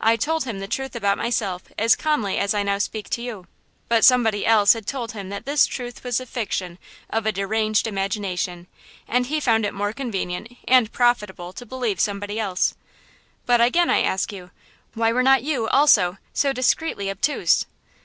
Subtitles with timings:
[0.00, 3.48] I told him the truth about myself as calmly as I now speak to you,
[3.88, 6.78] but somebody else had told him that this truth was the fiction
[7.10, 8.68] of a deranged imagination,
[9.08, 12.76] and he found it more convenient and profitable to believe somebody else.
[13.46, 14.52] But again I ask you,
[14.92, 17.66] why were not you, also, so discreetly obtuse?"